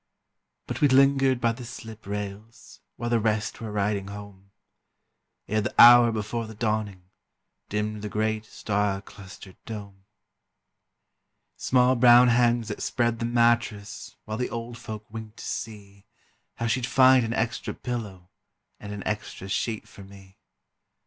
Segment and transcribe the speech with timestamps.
[0.65, 4.49] But we lingered by the slip rails While the rest were riding home,
[5.47, 7.03] Ere the hour before the dawning,
[7.69, 10.05] Dimmed the great star clustered dome.
[11.55, 16.05] Small brown hands that spread the mattress While the old folk winked to see
[16.55, 18.31] How she'd find an extra pillow
[18.79, 20.39] And an extra sheet for me.